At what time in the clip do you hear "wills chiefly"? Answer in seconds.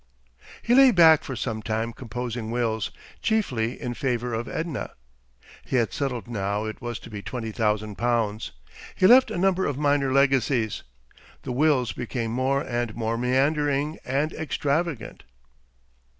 2.49-3.79